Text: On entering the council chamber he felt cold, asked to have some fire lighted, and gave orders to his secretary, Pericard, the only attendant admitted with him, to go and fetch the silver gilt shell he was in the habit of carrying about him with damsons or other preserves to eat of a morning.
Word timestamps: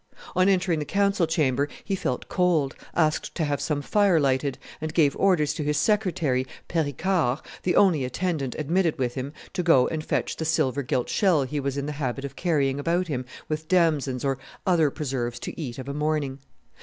On 0.35 0.49
entering 0.49 0.79
the 0.79 0.83
council 0.85 1.27
chamber 1.27 1.69
he 1.83 1.95
felt 1.95 2.27
cold, 2.27 2.73
asked 2.95 3.35
to 3.35 3.43
have 3.45 3.61
some 3.61 3.83
fire 3.83 4.19
lighted, 4.19 4.57
and 4.81 4.95
gave 4.95 5.15
orders 5.15 5.53
to 5.53 5.63
his 5.63 5.77
secretary, 5.77 6.47
Pericard, 6.67 7.41
the 7.61 7.75
only 7.75 8.03
attendant 8.03 8.55
admitted 8.57 8.97
with 8.97 9.13
him, 9.13 9.31
to 9.53 9.61
go 9.61 9.87
and 9.89 10.03
fetch 10.03 10.37
the 10.37 10.43
silver 10.45 10.81
gilt 10.81 11.07
shell 11.07 11.43
he 11.43 11.59
was 11.59 11.77
in 11.77 11.85
the 11.85 11.91
habit 12.01 12.25
of 12.25 12.35
carrying 12.35 12.79
about 12.79 13.09
him 13.09 13.25
with 13.47 13.67
damsons 13.67 14.25
or 14.25 14.39
other 14.65 14.89
preserves 14.89 15.37
to 15.41 15.61
eat 15.61 15.77
of 15.77 15.87
a 15.87 15.93
morning. 15.93 16.39